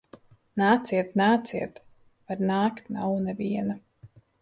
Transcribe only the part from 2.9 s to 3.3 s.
Nav